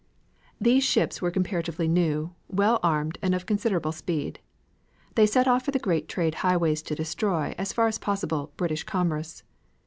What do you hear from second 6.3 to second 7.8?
highways to destroy, as